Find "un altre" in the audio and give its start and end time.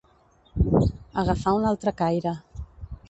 1.59-1.95